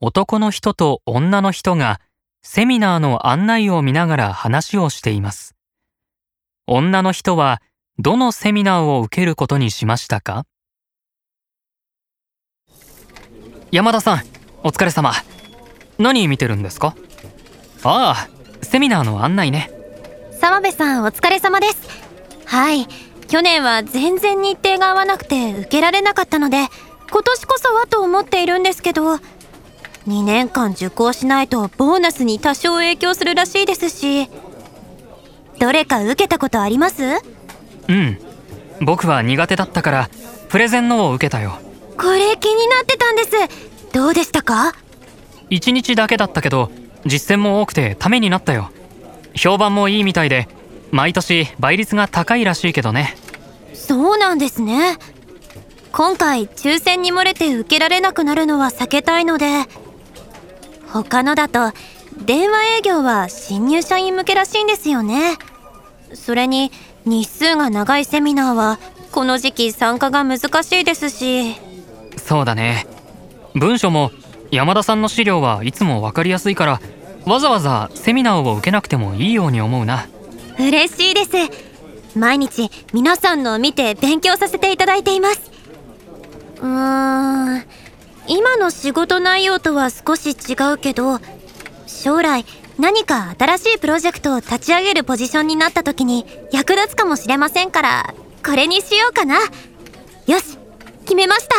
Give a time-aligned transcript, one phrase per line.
[0.00, 2.00] 男の人と女の人が
[2.42, 5.54] セミナーの案内を見ながら話をしています。
[6.66, 7.62] 女の人は
[7.98, 10.44] どのセミナーを受けることにしましたか？
[13.72, 14.22] 山田さん、
[14.62, 15.12] お疲れ様。
[15.98, 16.94] 何見てるんですか？
[17.82, 19.70] ああ、セミナーの案内ね。
[20.38, 21.88] 澤部さんお疲れ様です
[22.44, 22.86] はい
[23.26, 26.68] 去年は全然日程が合わなくて受けられなかったので
[27.10, 29.18] 今年こそはと思っているんですけど
[30.06, 34.28] 2年間受講しないとボーナスに多少影響するらしいですし
[35.58, 37.02] どれか受けたことあります？
[37.88, 38.18] うん。
[38.82, 40.10] 僕は苦手だったから、
[40.50, 41.58] プレゼンのを受けたよ。
[41.96, 43.30] これ気になってたんです
[43.92, 44.74] どうでしたか
[45.48, 46.70] ？1日だけだったけど、
[47.06, 48.70] 実践も多くてためになったよ。
[49.34, 50.46] 評判もいいみたいで、
[50.90, 53.16] 毎年倍率が高いらしいけどね。
[53.72, 54.98] そうなんですね
[55.92, 59.46] 今回抽選に漏れて受けられなくなるのは避けたいので
[61.04, 61.72] 他のだと
[62.24, 65.36] 電話営業は新入社員向けらしいんですよね。
[66.14, 66.72] それに
[67.04, 68.78] 日数が長いセミナーは
[69.12, 71.56] この時期参加が難しいですし。
[72.16, 72.86] そうだね。
[73.54, 74.10] 文書も
[74.50, 76.80] 山田さんの資料はいつもわかりやすいから、
[77.24, 80.06] わざわざセミナーを受けなくてもいいように思うな。
[80.58, 81.30] 嬉しいです。
[82.18, 85.50] 毎日皆さんのを見て勉強させていただいています。
[86.60, 87.64] うーん
[88.28, 91.20] 今の仕事内容とは少し違うけど
[91.86, 92.44] 将来
[92.78, 99.36] 何か新しいプロジェクトを立ち上げるポジションになった時に役立つかもしれませんからこれにしようかな。
[100.26, 100.58] よし
[101.02, 101.54] 決めました。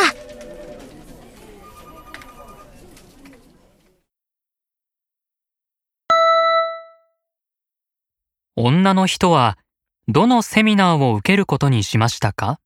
[8.56, 9.56] 女の人は
[10.08, 12.58] どのセミナーを受けることにしましたか？